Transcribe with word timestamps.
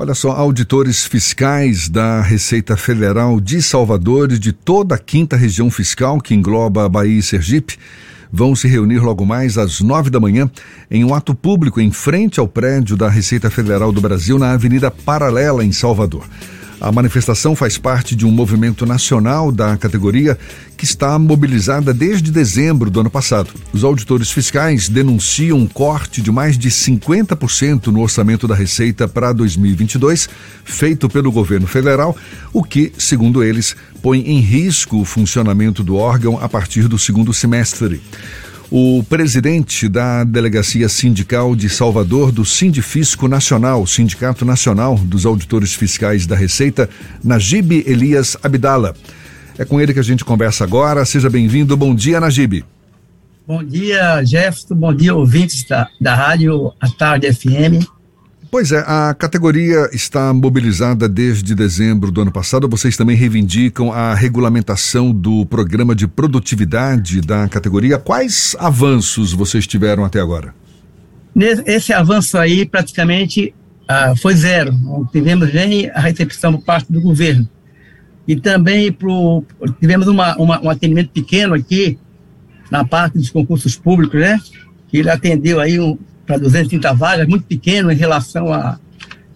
Olha 0.00 0.14
só, 0.14 0.30
auditores 0.30 1.04
fiscais 1.04 1.88
da 1.88 2.20
Receita 2.20 2.76
Federal 2.76 3.40
de 3.40 3.60
Salvador 3.60 4.30
e 4.30 4.38
de 4.38 4.52
toda 4.52 4.94
a 4.94 4.98
quinta 4.98 5.36
região 5.36 5.68
fiscal, 5.72 6.20
que 6.20 6.36
engloba 6.36 6.88
Bahia 6.88 7.18
e 7.18 7.20
Sergipe, 7.20 7.76
vão 8.30 8.54
se 8.54 8.68
reunir 8.68 9.00
logo 9.00 9.26
mais 9.26 9.58
às 9.58 9.80
nove 9.80 10.08
da 10.08 10.20
manhã 10.20 10.48
em 10.88 11.04
um 11.04 11.12
ato 11.12 11.34
público 11.34 11.80
em 11.80 11.90
frente 11.90 12.38
ao 12.38 12.46
prédio 12.46 12.96
da 12.96 13.08
Receita 13.08 13.50
Federal 13.50 13.90
do 13.90 14.00
Brasil, 14.00 14.38
na 14.38 14.52
Avenida 14.52 14.88
Paralela, 14.88 15.64
em 15.64 15.72
Salvador. 15.72 16.22
A 16.80 16.92
manifestação 16.92 17.56
faz 17.56 17.76
parte 17.76 18.14
de 18.14 18.24
um 18.24 18.30
movimento 18.30 18.86
nacional 18.86 19.50
da 19.50 19.76
categoria 19.76 20.38
que 20.76 20.84
está 20.84 21.18
mobilizada 21.18 21.92
desde 21.92 22.30
dezembro 22.30 22.88
do 22.88 23.00
ano 23.00 23.10
passado. 23.10 23.50
Os 23.72 23.82
auditores 23.82 24.30
fiscais 24.30 24.88
denunciam 24.88 25.58
um 25.58 25.66
corte 25.66 26.22
de 26.22 26.30
mais 26.30 26.56
de 26.56 26.70
50% 26.70 27.88
no 27.88 28.00
orçamento 28.00 28.46
da 28.46 28.54
Receita 28.54 29.08
para 29.08 29.32
2022, 29.32 30.28
feito 30.64 31.08
pelo 31.08 31.32
governo 31.32 31.66
federal, 31.66 32.16
o 32.52 32.62
que, 32.62 32.92
segundo 32.96 33.42
eles, 33.42 33.74
põe 34.00 34.20
em 34.20 34.38
risco 34.38 35.00
o 35.00 35.04
funcionamento 35.04 35.82
do 35.82 35.96
órgão 35.96 36.38
a 36.40 36.48
partir 36.48 36.86
do 36.86 36.98
segundo 36.98 37.34
semestre. 37.34 38.00
O 38.70 39.02
presidente 39.08 39.88
da 39.88 40.24
Delegacia 40.24 40.90
Sindical 40.90 41.56
de 41.56 41.70
Salvador 41.70 42.30
do 42.30 42.44
Sindifisco 42.44 43.26
Nacional, 43.26 43.86
Sindicato 43.86 44.44
Nacional 44.44 44.94
dos 44.96 45.24
Auditores 45.24 45.72
Fiscais 45.72 46.26
da 46.26 46.36
Receita, 46.36 46.88
Najib 47.24 47.82
Elias 47.86 48.36
Abdala. 48.42 48.94
É 49.56 49.64
com 49.64 49.80
ele 49.80 49.94
que 49.94 49.98
a 49.98 50.04
gente 50.04 50.22
conversa 50.22 50.64
agora. 50.64 51.04
Seja 51.06 51.30
bem-vindo. 51.30 51.76
Bom 51.78 51.94
dia, 51.94 52.20
Najib. 52.20 52.62
Bom 53.46 53.64
dia, 53.64 54.22
Jefferson. 54.22 54.74
Bom 54.74 54.94
dia, 54.94 55.14
ouvintes 55.14 55.64
da, 55.66 55.88
da 55.98 56.14
Rádio 56.14 56.70
A 56.78 56.90
Tarde 56.90 57.32
FM. 57.32 57.97
Pois 58.50 58.72
é, 58.72 58.82
a 58.86 59.14
categoria 59.14 59.90
está 59.92 60.32
mobilizada 60.32 61.06
desde 61.06 61.54
dezembro 61.54 62.10
do 62.10 62.22
ano 62.22 62.32
passado. 62.32 62.66
Vocês 62.66 62.96
também 62.96 63.14
reivindicam 63.14 63.92
a 63.92 64.14
regulamentação 64.14 65.12
do 65.12 65.44
programa 65.44 65.94
de 65.94 66.08
produtividade 66.08 67.20
da 67.20 67.46
categoria. 67.46 67.98
Quais 67.98 68.56
avanços 68.58 69.34
vocês 69.34 69.66
tiveram 69.66 70.02
até 70.02 70.18
agora? 70.18 70.54
Esse 71.66 71.92
avanço 71.92 72.38
aí 72.38 72.64
praticamente 72.64 73.54
ah, 73.86 74.14
foi 74.16 74.34
zero. 74.34 74.72
Não 74.72 75.04
tivemos 75.04 75.52
nem 75.52 75.90
a 75.90 76.00
recepção 76.00 76.54
por 76.54 76.64
parte 76.64 76.90
do 76.90 77.02
governo. 77.02 77.46
E 78.26 78.34
também 78.34 78.90
pro, 78.90 79.44
tivemos 79.78 80.08
uma, 80.08 80.34
uma, 80.36 80.60
um 80.62 80.70
atendimento 80.70 81.10
pequeno 81.10 81.54
aqui 81.54 81.98
na 82.70 82.82
parte 82.82 83.18
dos 83.18 83.28
concursos 83.28 83.76
públicos, 83.76 84.18
né? 84.18 84.40
Que 84.88 84.98
ele 84.98 85.10
atendeu 85.10 85.60
aí 85.60 85.78
um, 85.78 85.98
para 86.28 86.38
230 86.38 86.92
vagas, 86.92 87.26
muito 87.26 87.46
pequeno 87.46 87.90
em 87.90 87.96
relação 87.96 88.52
a, 88.52 88.78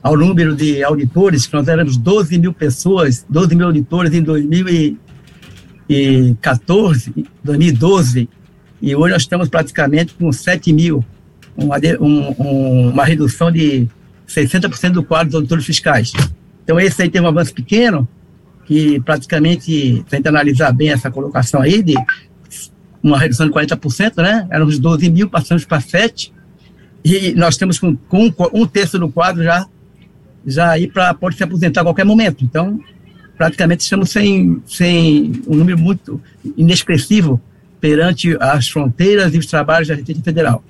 ao 0.02 0.14
número 0.14 0.54
de 0.54 0.84
auditores, 0.84 1.46
que 1.46 1.54
nós 1.54 1.66
éramos 1.66 1.96
12 1.96 2.38
mil 2.38 2.52
pessoas, 2.52 3.24
12 3.30 3.56
mil 3.56 3.64
auditores 3.66 4.12
em 4.12 4.20
2014, 4.20 7.14
2012, 7.42 8.28
e 8.82 8.94
hoje 8.94 9.12
nós 9.14 9.22
estamos 9.22 9.48
praticamente 9.48 10.12
com 10.12 10.30
7 10.30 10.70
mil, 10.70 11.02
uma, 11.56 11.76
um, 11.98 12.90
uma 12.90 13.06
redução 13.06 13.50
de 13.50 13.88
60% 14.28 14.90
do 14.90 15.02
quadro 15.02 15.28
dos 15.28 15.36
auditores 15.36 15.64
fiscais. 15.64 16.12
Então, 16.62 16.78
esse 16.78 17.00
aí 17.00 17.08
tem 17.08 17.22
um 17.22 17.26
avanço 17.26 17.54
pequeno, 17.54 18.06
que 18.66 19.00
praticamente, 19.00 20.04
se 20.06 20.12
a 20.12 20.16
gente 20.16 20.28
analisar 20.28 20.72
bem 20.72 20.90
essa 20.90 21.10
colocação 21.10 21.62
aí, 21.62 21.82
de 21.82 21.94
uma 23.02 23.18
redução 23.18 23.46
de 23.46 23.52
40%, 23.52 24.22
né? 24.22 24.46
Éramos 24.50 24.78
12 24.78 25.10
mil, 25.10 25.30
passamos 25.30 25.64
para 25.64 25.80
7 25.80 26.34
e 27.04 27.32
nós 27.34 27.56
temos 27.56 27.78
com, 27.78 27.96
com 27.96 28.30
um 28.52 28.66
terço 28.66 28.98
do 28.98 29.08
quadro 29.08 29.42
já, 29.42 29.66
já 30.46 30.70
aí 30.70 30.86
para 30.86 31.12
pode 31.14 31.36
se 31.36 31.42
aposentar 31.42 31.80
a 31.80 31.84
qualquer 31.84 32.04
momento. 32.04 32.44
Então, 32.44 32.80
praticamente 33.36 33.82
estamos 33.82 34.10
sem, 34.10 34.62
sem 34.66 35.42
um 35.46 35.56
número 35.56 35.78
muito 35.78 36.20
inexpressivo 36.56 37.40
perante 37.80 38.36
as 38.40 38.68
fronteiras 38.68 39.34
e 39.34 39.38
os 39.38 39.46
trabalhos 39.46 39.88
da 39.88 39.94
Receita 39.94 40.22
Federal. 40.22 40.62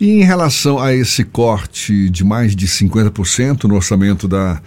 E 0.00 0.10
em 0.10 0.24
relação 0.24 0.78
a 0.78 0.94
esse 0.94 1.24
corte 1.24 2.08
de 2.10 2.24
mais 2.24 2.54
de 2.54 2.66
50% 2.66 3.64
no 3.64 3.74
orçamento 3.74 4.28
da, 4.28 4.60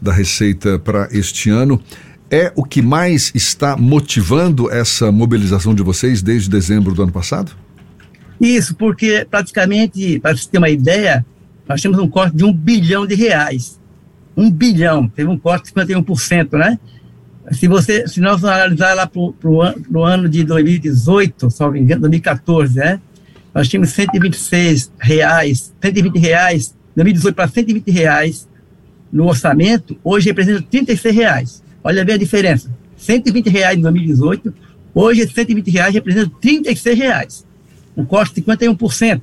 da 0.00 0.12
Receita 0.12 0.78
para 0.78 1.08
este 1.10 1.48
ano, 1.48 1.80
é 2.30 2.52
o 2.56 2.64
que 2.64 2.82
mais 2.82 3.30
está 3.34 3.76
motivando 3.76 4.70
essa 4.70 5.12
mobilização 5.12 5.74
de 5.74 5.82
vocês 5.82 6.22
desde 6.22 6.48
dezembro 6.48 6.94
do 6.94 7.02
ano 7.02 7.12
passado? 7.12 7.52
Isso, 8.42 8.74
porque 8.74 9.24
praticamente, 9.30 10.18
para 10.18 10.36
você 10.36 10.50
ter 10.50 10.58
uma 10.58 10.68
ideia, 10.68 11.24
nós 11.68 11.80
temos 11.80 11.96
um 12.00 12.08
corte 12.08 12.36
de 12.36 12.44
um 12.44 12.52
bilhão 12.52 13.06
de 13.06 13.14
reais. 13.14 13.80
Um 14.36 14.50
bilhão, 14.50 15.08
teve 15.08 15.30
um 15.30 15.38
corte 15.38 15.72
de 15.72 15.80
51%, 15.80 16.58
né? 16.58 16.76
Se, 17.52 17.68
você, 17.68 18.08
se 18.08 18.20
nós 18.20 18.44
analisar 18.44 18.94
lá 18.94 19.06
para 19.06 19.20
o 19.20 20.02
ano 20.02 20.28
de 20.28 20.42
2018, 20.42 21.52
só 21.52 21.70
me 21.70 21.78
engano, 21.78 22.00
2014, 22.00 22.74
né? 22.74 23.00
Nós 23.54 23.68
tínhamos 23.68 23.90
126 23.90 24.92
reais, 24.98 25.72
120 25.80 26.18
reais, 26.18 26.74
2018 26.96 27.34
para 27.36 27.46
120 27.46 27.90
reais 27.92 28.48
no 29.12 29.28
orçamento, 29.28 29.96
hoje 30.02 30.30
representa 30.30 30.62
36 30.68 31.14
reais. 31.14 31.62
Olha 31.84 32.04
bem 32.04 32.16
a 32.16 32.18
diferença. 32.18 32.74
120 32.96 33.48
reais 33.50 33.78
em 33.78 33.82
2018, 33.82 34.52
hoje 34.92 35.28
120 35.28 35.70
reais 35.70 35.94
representa 35.94 36.32
36 36.40 36.98
reais 36.98 37.51
um 37.96 38.04
corte 38.04 38.34
de 38.34 38.42
51%. 38.42 39.20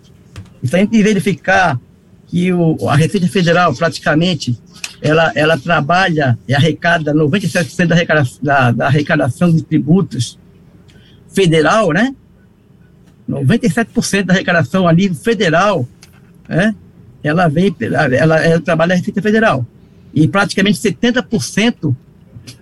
Então, 0.63 0.79
a 0.79 0.83
gente 0.83 1.03
verificar 1.03 1.79
que 2.27 2.53
o, 2.53 2.77
a 2.87 2.95
Receita 2.95 3.27
Federal, 3.27 3.73
praticamente, 3.73 4.57
ela, 5.01 5.31
ela 5.35 5.57
trabalha 5.57 6.37
e 6.47 6.53
arrecada 6.53 7.13
97% 7.13 7.87
da 7.87 7.95
arrecadação, 7.95 8.39
da, 8.41 8.71
da 8.71 8.87
arrecadação 8.87 9.51
de 9.51 9.63
tributos 9.63 10.37
federal, 11.33 11.91
né? 11.91 12.13
97% 13.27 14.23
da 14.23 14.33
arrecadação 14.33 14.87
a 14.87 14.93
nível 14.93 15.17
federal, 15.17 15.87
né? 16.47 16.75
Ela 17.23 17.47
vem, 17.47 17.75
ela, 17.81 18.43
ela 18.45 18.61
trabalha 18.61 18.93
a 18.93 18.97
Receita 18.97 19.21
Federal. 19.21 19.65
E 20.13 20.27
praticamente 20.27 20.79
70% 20.79 21.95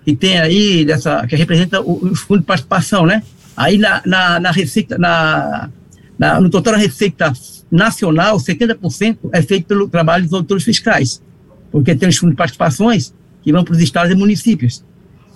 que 0.04 0.14
tem 0.14 0.38
aí, 0.38 0.84
dessa, 0.84 1.26
que 1.26 1.36
representa 1.36 1.80
os 1.80 2.20
fundos 2.20 2.42
de 2.42 2.46
participação, 2.46 3.06
né? 3.06 3.22
Aí 3.56 3.78
na, 3.78 4.02
na, 4.04 4.40
na 4.40 4.50
Receita, 4.50 4.98
na, 4.98 5.70
na, 6.18 6.40
no 6.40 6.50
total 6.50 6.74
da 6.74 6.78
receita 6.78 7.32
nacional, 7.70 8.38
70% 8.38 9.18
é 9.32 9.42
feito 9.42 9.66
pelo 9.66 9.88
trabalho 9.88 10.24
dos 10.24 10.32
auditores 10.32 10.64
fiscais, 10.64 11.22
porque 11.70 11.94
tem 11.94 12.08
os 12.08 12.16
fundos 12.16 12.32
de 12.32 12.38
participações 12.38 13.14
que 13.42 13.52
vão 13.52 13.62
para 13.62 13.74
os 13.74 13.80
estados 13.80 14.10
e 14.10 14.14
municípios. 14.14 14.84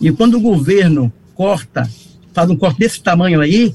E 0.01 0.11
quando 0.11 0.35
o 0.35 0.41
governo 0.41 1.13
corta, 1.35 1.89
faz 2.33 2.51
um 2.51 2.57
corte 2.57 2.79
desse 2.79 3.03
tamanho 3.03 3.41
aí, 3.41 3.75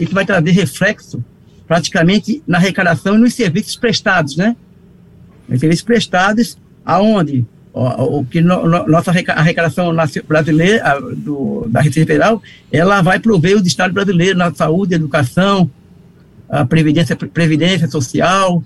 isso 0.00 0.14
vai 0.14 0.24
trazer 0.24 0.52
reflexo 0.52 1.22
praticamente 1.66 2.42
na 2.46 2.56
arrecadação 2.56 3.16
e 3.16 3.18
nos 3.18 3.34
serviços 3.34 3.76
prestados, 3.76 4.36
né? 4.36 4.56
Nos 5.46 5.60
serviços 5.60 5.84
prestados, 5.84 6.56
aonde 6.84 7.44
o, 7.72 8.18
o 8.18 8.24
que 8.24 8.40
no, 8.40 8.66
no, 8.66 8.86
nossa 8.86 9.10
arrecadação 9.10 9.94
brasileira, 10.26 10.98
do, 11.16 11.66
da 11.68 11.80
Receita 11.80 12.10
Federal, 12.12 12.42
ela 12.72 13.02
vai 13.02 13.18
prover 13.18 13.56
o 13.56 13.66
Estado 13.66 13.92
brasileiro 13.92 14.38
na 14.38 14.52
saúde, 14.54 14.94
educação, 14.94 15.70
a 16.48 16.64
previdência, 16.64 17.16
previdência 17.16 17.88
social, 17.88 18.62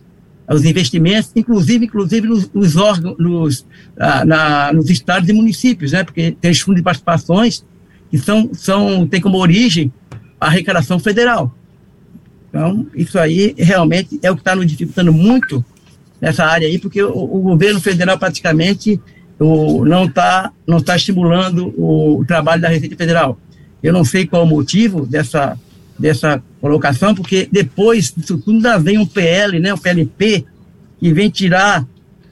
os 0.48 0.64
investimentos, 0.64 1.30
inclusive, 1.34 1.86
inclusive 1.86 2.26
nos, 2.26 2.50
nos 2.52 2.76
órgãos, 2.76 3.16
nos, 3.18 3.66
ah, 3.98 4.24
na, 4.24 4.72
nos 4.72 4.90
estados 4.90 5.28
e 5.28 5.32
municípios, 5.32 5.92
né? 5.92 6.04
Porque 6.04 6.36
tem 6.40 6.50
os 6.50 6.60
fundos 6.60 6.80
de 6.80 6.84
participações 6.84 7.64
que 8.10 8.18
são, 8.18 8.50
são, 8.52 9.06
tem 9.06 9.20
como 9.20 9.38
origem 9.38 9.92
a 10.40 10.46
arrecadação 10.46 10.98
federal. 10.98 11.54
Então, 12.48 12.86
isso 12.94 13.18
aí 13.18 13.54
realmente 13.56 14.20
é 14.22 14.30
o 14.30 14.34
que 14.34 14.42
está 14.42 14.54
nos 14.54 14.66
dificultando 14.66 15.12
muito 15.12 15.64
nessa 16.20 16.44
área 16.44 16.68
aí, 16.68 16.78
porque 16.78 17.02
o, 17.02 17.10
o 17.10 17.40
governo 17.40 17.80
federal 17.80 18.18
praticamente 18.18 19.00
o, 19.38 19.84
não 19.84 20.04
está 20.04 20.52
não 20.66 20.80
tá 20.80 20.94
estimulando 20.94 21.74
o, 21.76 22.20
o 22.20 22.24
trabalho 22.24 22.60
da 22.60 22.68
Receita 22.68 22.96
Federal. 22.96 23.38
Eu 23.82 23.92
não 23.92 24.04
sei 24.04 24.26
qual 24.26 24.44
o 24.44 24.46
motivo 24.46 25.06
dessa 25.06 25.58
dessa 25.98 26.42
colocação, 26.62 27.12
porque 27.12 27.48
depois 27.50 28.14
disso 28.16 28.38
tudo 28.38 28.52
ainda 28.52 28.78
vem 28.78 28.96
um 28.96 29.04
PL, 29.04 29.58
né, 29.58 29.74
um 29.74 29.78
PLP, 29.78 30.46
que 31.00 31.12
vem 31.12 31.28
tirar 31.28 31.84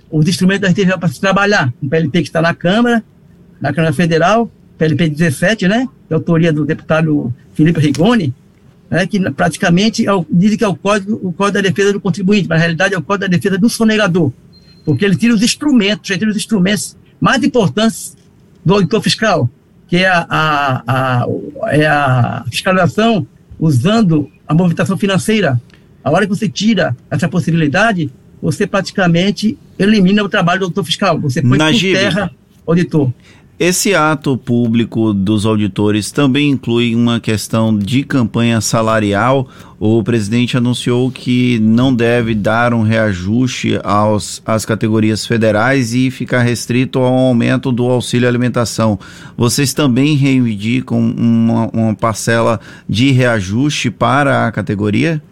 os 0.09 0.27
instrumentos 0.29 0.63
da 0.63 0.69
RTV 0.69 0.99
para 0.99 1.09
se 1.09 1.21
trabalhar. 1.21 1.75
Um 1.83 1.89
PLP 1.89 2.23
que 2.23 2.29
está 2.29 2.41
na 2.41 2.55
Câmara, 2.55 3.03
na 3.61 3.73
Câmara 3.73 3.93
Federal, 3.93 4.49
PLP 4.79 5.09
17, 5.09 5.67
né, 5.67 5.89
de 6.09 6.15
autoria 6.15 6.53
do 6.53 6.65
deputado 6.65 7.35
Felipe 7.55 7.81
Rigoni, 7.81 8.33
né, 8.89 9.05
que 9.05 9.19
praticamente 9.33 10.07
é 10.07 10.13
o, 10.13 10.25
dizem 10.31 10.57
que 10.57 10.65
é 10.65 10.69
o 10.69 10.77
código, 10.77 11.19
o 11.25 11.33
código 11.33 11.55
da 11.55 11.69
defesa 11.69 11.93
do 11.93 12.01
contribuinte, 12.01 12.49
mas 12.49 12.59
na 12.59 12.63
realidade 12.63 12.95
é 12.95 12.99
o 12.99 13.03
código 13.03 13.29
da 13.29 13.37
defesa 13.37 13.59
do 13.59 13.69
sonegador, 13.69 14.33
porque 14.85 15.05
ele 15.05 15.17
tira 15.17 15.35
os 15.35 15.43
instrumentos, 15.43 16.09
ele 16.09 16.21
tira 16.21 16.31
os 16.31 16.37
instrumentos 16.37 16.97
mais 17.21 17.43
importantes 17.43 18.17
do 18.65 18.75
auditor 18.75 19.03
fiscal, 19.03 19.51
que 19.89 19.97
é 19.97 20.07
a, 20.07 20.25
a, 20.31 20.83
a, 20.87 21.27
é 21.73 21.87
a 21.89 22.45
fiscalização 22.49 23.27
usando 23.61 24.31
a 24.49 24.55
movimentação 24.55 24.97
financeira. 24.97 25.61
A 26.03 26.11
hora 26.11 26.27
que 26.27 26.35
você 26.35 26.49
tira 26.49 26.97
essa 27.11 27.29
possibilidade, 27.29 28.11
você 28.41 28.67
praticamente 28.67 29.59
elimina 29.79 30.25
o 30.25 30.29
trabalho 30.29 30.61
do 30.61 30.65
auditor 30.65 30.85
fiscal. 30.85 31.21
Você 31.21 31.43
põe 31.43 31.59
Najib, 31.59 31.93
por 31.93 32.01
terra 32.01 32.31
o 32.67 32.71
auditor. 32.73 33.13
Esse 33.61 33.95
ato 33.95 34.39
público 34.39 35.13
dos 35.13 35.45
auditores 35.45 36.11
também 36.11 36.53
inclui 36.53 36.95
uma 36.95 37.21
questão 37.21 37.77
de 37.77 38.03
campanha 38.03 38.59
salarial. 38.59 39.47
O 39.79 40.03
presidente 40.03 40.57
anunciou 40.57 41.11
que 41.11 41.59
não 41.61 41.95
deve 41.95 42.35
dar 42.35 42.73
um 42.73 42.81
reajuste 42.81 43.79
aos, 43.85 44.41
às 44.47 44.65
categorias 44.65 45.27
federais 45.27 45.93
e 45.93 46.11
ficar 46.11 46.41
restrito 46.41 47.01
ao 47.01 47.13
aumento 47.13 47.71
do 47.71 47.85
auxílio 47.85 48.27
alimentação. 48.27 48.99
Vocês 49.37 49.75
também 49.75 50.17
reivindicam 50.17 50.99
uma, 50.99 51.69
uma 51.69 51.95
parcela 51.95 52.59
de 52.89 53.11
reajuste 53.11 53.91
para 53.91 54.47
a 54.47 54.53
categoria? 54.53 55.23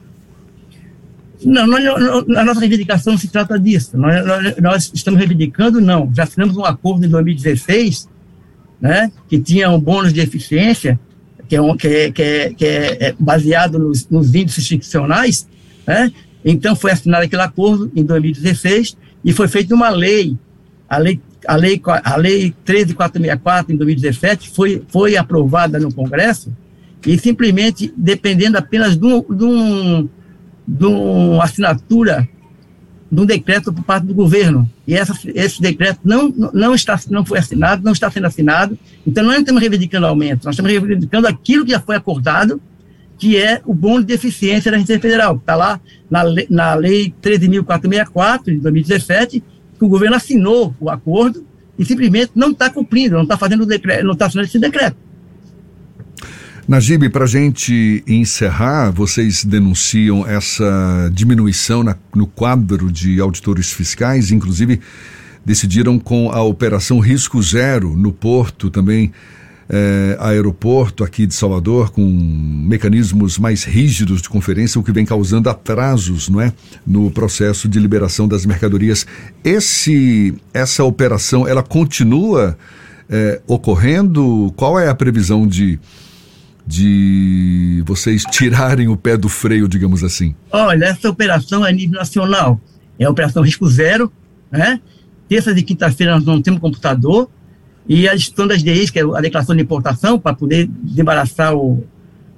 Não, 1.43 1.67
nós, 1.67 1.83
a 2.37 2.45
nossa 2.45 2.61
reivindicação 2.61 3.15
não 3.15 3.19
se 3.19 3.29
trata 3.29 3.59
disso. 3.59 3.97
Nós, 3.97 4.23
nós, 4.61 4.91
estamos 4.93 5.19
reivindicando, 5.19 5.81
não. 5.81 6.13
Já 6.15 6.25
assinamos 6.25 6.59
um 6.59 6.65
acordo 6.67 7.07
em 7.07 7.09
2016, 7.09 8.18
né, 8.81 9.11
que 9.29 9.39
tinha 9.39 9.71
um 9.71 9.81
bônus 9.81 10.13
de 10.13 10.21
eficiência, 10.21 10.99
que 11.49 11.57
é, 11.57 11.63
um, 11.63 11.77
que 11.77 11.89
é, 11.89 12.11
que 12.11 12.23
é, 12.23 12.53
que 12.53 12.65
é 12.65 13.15
baseado 13.19 13.79
nos, 13.79 14.09
nos 14.09 14.35
índices 14.35 14.67
ficcionais. 14.67 15.49
Né? 15.87 16.13
Então, 16.45 16.77
foi 16.77 16.93
assinado 16.93 17.25
aquele 17.25 17.43
acordo 17.43 17.91
em 17.97 18.05
2016 18.05 18.97
e 19.25 19.33
foi 19.33 19.49
feita 19.49 19.75
uma 19.75 19.89
lei, 19.89 20.37
a 20.89 20.99
lei, 20.99 21.21
a 21.47 21.57
lei, 21.57 21.81
a 21.85 22.17
lei 22.17 22.55
13464, 22.65 23.73
em 23.73 23.77
2017, 23.77 24.51
foi, 24.51 24.83
foi 24.89 25.17
aprovada 25.17 25.79
no 25.79 25.93
Congresso 25.93 26.53
e 27.07 27.19
simplesmente, 27.19 27.93
dependendo 27.97 28.59
apenas 28.59 28.97
de 28.97 29.07
um, 29.07 29.23
de 29.23 29.45
um 29.45 30.09
de 30.69 30.85
uma 30.85 31.45
assinatura 31.45 32.29
de 33.11 33.21
um 33.21 33.25
decreto 33.25 33.73
por 33.73 33.83
parte 33.83 34.07
do 34.07 34.15
governo. 34.15 34.69
E 34.87 34.95
essa, 34.95 35.19
esse 35.35 35.61
decreto 35.61 36.01
não, 36.05 36.29
não, 36.53 36.75
está, 36.75 36.99
não 37.11 37.25
foi 37.25 37.39
assinado, 37.39 37.83
não 37.83 37.93
está 37.93 38.11
sendo 38.11 38.27
assinado. 38.27 38.79
Então, 39.07 39.25
não 39.25 39.33
estamos 39.35 39.61
reivindicando 39.61 40.07
aumento, 40.07 40.45
nós 40.45 40.55
estamos 40.55 40.71
reivindicando 40.71 41.27
aquilo 41.27 41.65
que 41.65 41.73
já 41.73 41.81
foi 41.81 41.97
acordado, 41.97 42.61
que 43.19 43.37
é 43.37 43.61
o 43.65 43.75
bônus 43.75 44.05
de 44.05 44.13
eficiência 44.13 44.71
da 44.71 44.77
Receita 44.77 45.03
Federal, 45.03 45.37
que 45.37 45.43
está 45.43 45.57
lá 45.57 45.81
na, 46.11 46.23
na 46.49 46.75
Lei 46.75 47.13
13.464, 47.23 48.45
de 48.45 48.59
2017, 48.59 49.43
que 49.79 49.85
o 49.85 49.89
governo 49.89 50.17
assinou 50.17 50.75
o 50.79 50.91
acordo 50.91 51.45
e 51.79 51.85
simplesmente 51.85 52.33
não 52.35 52.51
está 52.51 52.69
cumprindo, 52.69 53.15
não 53.15 53.23
está 53.23 53.39
fazendo 53.39 53.63
o 53.63 53.67
decreto, 53.67 54.05
não 54.05 54.13
está 54.13 54.27
assinando 54.27 54.49
esse 54.49 54.59
decreto. 54.59 54.97
Najib, 56.69 57.09
para 57.09 57.25
a 57.25 57.27
gente 57.27 58.05
encerrar, 58.07 58.91
vocês 58.91 59.43
denunciam 59.43 60.29
essa 60.29 61.11
diminuição 61.15 61.83
na, 61.83 61.97
no 62.15 62.27
quadro 62.27 62.93
de 62.93 63.19
auditores 63.23 63.73
fiscais, 63.73 64.31
inclusive 64.31 64.79
decidiram 65.43 65.99
com 65.99 66.31
a 66.31 66.43
operação 66.43 66.99
Risco 66.99 67.43
Zero 67.43 67.97
no 67.97 68.13
Porto 68.13 68.69
também. 68.69 69.11
É, 69.71 70.17
aeroporto 70.21 71.05
aqui 71.05 71.27
de 71.27 71.35
Salvador 71.35 71.91
com 71.91 72.03
mecanismos 72.03 73.39
mais 73.39 73.65
rígidos 73.65 74.23
de 74.23 74.29
conferência, 74.29 74.81
o 74.81 74.83
que 74.83 74.93
vem 74.93 75.05
causando 75.05 75.51
atrasos, 75.51 76.31
não 76.31 76.41
é, 76.41 76.55
no 76.87 77.11
processo 77.11 77.69
de 77.69 77.79
liberação 77.79 78.27
das 78.27 78.47
mercadorias. 78.47 79.07
Esse, 79.45 80.35
essa 80.55 80.85
operação, 80.85 81.47
ela 81.47 81.63
continua 81.63 82.57
é, 83.11 83.43
ocorrendo? 83.47 84.53
Qual 84.57 84.79
é 84.79 84.89
a 84.89 84.95
previsão 84.95 85.47
de 85.47 85.79
de 86.69 87.83
vocês 87.87 88.25
tirarem 88.25 88.89
o 88.89 88.97
pé 88.97 89.17
do 89.17 89.27
freio, 89.27 89.67
digamos 89.67 90.05
assim? 90.05 90.35
Olha, 90.53 90.85
essa 90.85 91.09
operação 91.09 91.65
é 91.65 91.71
a 91.71 91.73
nível 91.73 91.99
nacional. 91.99 92.61
É 92.99 93.07
a 93.07 93.11
operação 93.11 93.43
risco 93.43 93.67
zero, 93.71 94.13
né? 94.51 94.79
Terça 95.27 95.51
e 95.51 95.63
quinta-feira 95.63 96.15
nós 96.15 96.27
não 96.27 96.43
temos 96.43 96.61
computador 96.61 97.31
e 97.89 98.07
a 98.07 98.15
gestão 98.15 98.47
das 98.47 98.63
DIs, 98.63 98.91
que 98.91 98.99
é 98.99 99.03
a 99.03 99.21
declaração 99.23 99.57
de 99.57 99.63
importação, 99.63 100.19
para 100.19 100.35
poder 100.35 100.69
desembaraçar 100.83 101.55
o, 101.55 101.87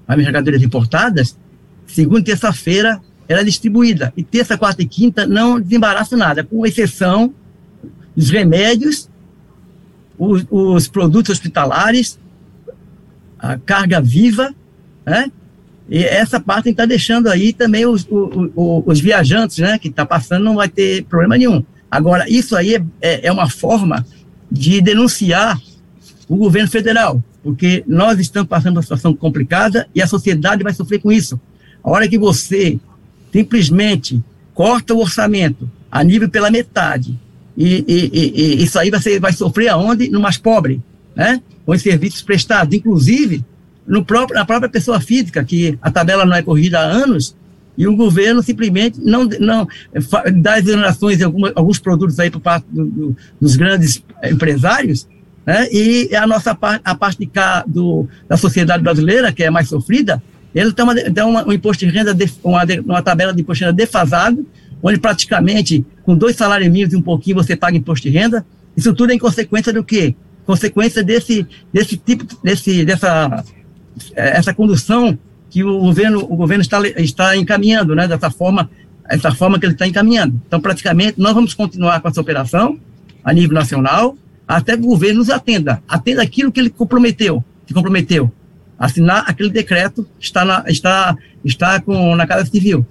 as 0.07 0.17
mercadorias 0.17 0.63
importadas, 0.63 1.37
segunda 1.85 2.21
e 2.21 2.25
terça-feira 2.25 3.01
ela 3.27 3.41
é 3.41 3.45
distribuída. 3.45 4.13
E 4.17 4.23
terça, 4.23 4.57
quarta 4.57 4.81
e 4.81 4.87
quinta 4.87 5.27
não 5.27 5.61
desembaraça 5.61 6.17
nada, 6.17 6.45
com 6.45 6.65
exceção 6.65 7.35
dos 8.17 8.31
remédios, 8.31 9.11
os, 10.17 10.47
os 10.49 10.87
produtos 10.87 11.31
hospitalares 11.31 12.17
a 13.41 13.59
carga 13.59 14.01
viva, 14.01 14.55
né? 15.05 15.31
E 15.89 16.05
essa 16.05 16.39
parte 16.39 16.69
está 16.69 16.87
deixando 16.87 17.29
aí 17.29 17.53
também 17.53 17.85
os, 17.85 18.07
os, 18.09 18.51
os 18.87 19.01
viajantes, 19.01 19.59
né? 19.59 19.79
Que 19.79 19.89
está 19.89 20.07
passando 20.07 20.45
não 20.45 20.57
vai 20.57 20.69
ter 20.69 21.05
problema 21.05 21.37
nenhum. 21.37 21.65
Agora, 21.91 22.31
isso 22.31 22.55
aí 22.55 22.77
é, 22.77 22.85
é, 23.01 23.27
é 23.27 23.33
uma 23.33 23.49
forma 23.49 24.07
de 24.51 24.81
denunciar 24.81 25.61
o 26.29 26.37
governo 26.37 26.71
federal, 26.71 27.23
porque 27.43 27.83
nós 27.89 28.21
estamos 28.21 28.49
passando 28.49 28.77
uma 28.77 28.83
situação 28.83 29.15
complicada 29.15 29.89
e 29.93 30.01
a 30.01 30.07
sociedade 30.07 30.63
vai 30.63 30.73
sofrer 30.73 31.01
com 31.01 31.11
isso. 31.11 31.41
A 31.83 31.91
hora 31.91 32.09
que 32.09 32.19
você 32.19 32.79
simplesmente 33.33 34.23
corta 34.55 34.95
o 34.95 35.01
orçamento 35.01 35.69
a 35.91 36.05
nível 36.05 36.29
pela 36.29 36.51
metade, 36.51 37.19
e, 37.57 37.85
e, 37.89 38.11
e, 38.13 38.61
e 38.61 38.63
isso 38.63 38.79
aí 38.79 38.91
você 38.91 39.19
vai 39.19 39.33
sofrer 39.33 39.69
aonde? 39.69 40.09
No 40.09 40.21
mais 40.21 40.37
pobre, 40.37 40.81
né? 41.15 41.41
com 41.65 41.73
os 41.73 41.83
serviços 41.83 42.23
prestados, 42.23 42.75
inclusive 42.75 43.45
no 43.87 44.05
próprio, 44.05 44.39
na 44.39 44.45
própria 44.45 44.69
pessoa 44.69 45.01
física, 45.01 45.45
que 45.45 45.79
a 45.83 45.91
tabela 45.91 46.25
não 46.25 46.37
é 46.37 46.43
corrida 46.43 46.79
há 46.79 46.85
anos, 46.85 47.37
e 47.77 47.87
o 47.87 47.97
governo 47.97 48.43
simplesmente 48.43 49.01
não, 49.01 49.25
não 49.41 49.67
dá 50.41 50.59
exonerações 50.59 51.19
de 51.19 51.25
alguns 51.25 51.79
produtos 51.79 52.21
aí 52.21 52.31
por 52.31 52.41
parte 52.41 52.67
do, 52.71 52.85
do, 52.85 53.17
dos 53.41 53.57
grandes 53.57 54.03
empresários, 54.25 55.09
né? 55.47 55.67
e 55.73 56.15
a 56.15 56.27
nossa 56.27 56.55
parte, 56.55 56.83
a 56.85 56.95
parte 56.95 57.19
de 57.19 57.27
cá 57.27 57.65
do, 57.67 58.07
da 58.29 58.37
sociedade 58.37 58.83
brasileira, 58.83 59.33
que 59.33 59.43
é 59.43 59.51
mais 59.51 59.69
sofrida, 59.69 60.23
ele 60.55 60.73
tem, 60.73 60.85
uma, 60.85 60.95
tem 60.95 61.25
uma, 61.25 61.49
um 61.49 61.53
imposto 61.53 61.87
de 61.87 61.93
renda, 61.93 62.13
de, 62.13 62.31
uma, 62.43 62.63
uma 62.85 63.03
tabela 63.03 63.33
de 63.33 63.41
imposto 63.41 63.61
de 63.61 63.67
renda 63.67 63.77
defasado, 63.77 64.47
onde 64.83 64.99
praticamente 64.99 65.85
com 66.03 66.17
dois 66.17 66.37
salários 66.37 66.71
mínimos 66.71 66.93
e 66.93 66.97
um 66.97 67.03
pouquinho 67.03 67.37
você 67.37 67.57
paga 67.57 67.77
imposto 67.77 68.09
de 68.09 68.17
renda. 68.17 68.45
Isso 68.77 68.93
tudo 68.95 69.13
é 69.13 69.15
em 69.15 69.19
consequência 69.19 69.73
do 69.73 69.85
quê? 69.85 70.15
Consequência 70.45 71.03
desse, 71.03 71.47
desse 71.73 71.97
tipo, 71.97 72.25
desse, 72.43 72.85
dessa 72.85 73.45
é, 74.15 74.37
essa 74.39 74.55
condução 74.55 75.19
que 75.49 75.65
o 75.65 75.79
governo, 75.79 76.21
o 76.21 76.37
governo 76.37 76.63
está, 76.63 76.81
está 76.97 77.37
encaminhando, 77.37 77.95
né, 77.95 78.07
dessa 78.07 78.31
forma, 78.31 78.71
essa 79.09 79.33
forma 79.33 79.59
que 79.59 79.67
ele 79.67 79.73
está 79.73 79.87
encaminhando. 79.87 80.41
Então, 80.47 80.61
praticamente, 80.61 81.21
nós 81.21 81.35
vamos 81.35 81.55
continuar 81.55 82.01
com 82.01 82.09
essa 82.09 82.21
operação 82.21 82.79
a 83.25 83.33
nível 83.33 83.55
nacional, 83.55 84.17
até 84.47 84.77
que 84.77 84.83
o 84.83 84.87
governo 84.87 85.19
nos 85.19 85.31
atenda, 85.31 85.83
atenda 85.89 86.23
aquilo 86.23 86.51
que 86.51 86.61
ele 86.61 86.71
comprometeu, 86.71 87.45
que 87.67 87.75
comprometeu, 87.75 88.33
assinar 88.79 89.25
aquele 89.27 89.51
decreto 89.51 90.07
está 90.19 90.45
na, 90.45 90.65
está, 90.67 91.17
está 91.45 91.81
com, 91.81 92.17
na 92.17 92.27
Casa 92.27 92.47
Civil. 92.47 92.87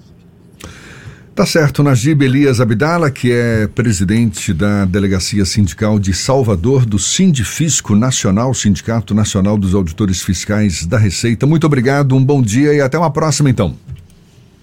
Tá 1.40 1.46
certo, 1.46 1.82
Najib 1.82 2.22
Elias 2.22 2.60
Abdala, 2.60 3.10
que 3.10 3.32
é 3.32 3.66
presidente 3.66 4.54
da 4.54 4.84
Delegacia 4.84 5.46
Sindical 5.46 5.98
de 5.98 6.14
Salvador, 6.14 6.86
do 6.86 7.00
Sindifisco 7.00 7.96
Nacional, 7.96 8.54
Sindicato 8.54 9.14
Nacional 9.16 9.58
dos 9.58 9.74
Auditores 9.74 10.22
Fiscais 10.22 10.86
da 10.86 10.98
Receita. 10.98 11.48
Muito 11.48 11.66
obrigado, 11.66 12.14
um 12.14 12.22
bom 12.22 12.42
dia 12.42 12.74
e 12.74 12.82
até 12.82 12.98
uma 12.98 13.10
próxima, 13.10 13.50
então. 13.50 13.74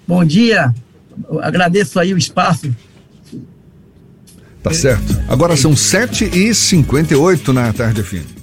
Bom 0.07 0.23
dia, 0.23 0.75
agradeço 1.41 1.99
aí 1.99 2.13
o 2.13 2.19
espaço. 2.19 2.71
Tá 4.63 4.71
certo. 4.75 5.19
Agora 5.31 5.57
são 5.57 5.73
7h58 5.73 7.55
na 7.55 7.73
tarde 7.73 8.03
fim. 8.03 8.36